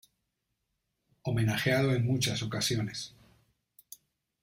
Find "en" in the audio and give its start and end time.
1.93-2.07